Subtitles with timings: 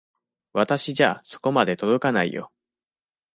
[0.53, 2.51] 私じゃそこまで届かないよ。